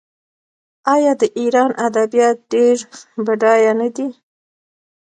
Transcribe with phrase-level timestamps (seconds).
[0.93, 2.77] آیا د ایران ادبیات ډیر
[3.25, 4.07] بډایه نه دي؟